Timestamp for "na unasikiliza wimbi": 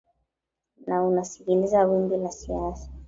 0.87-2.17